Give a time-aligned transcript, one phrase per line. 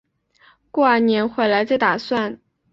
[0.71, 2.39] 过完年回来再打算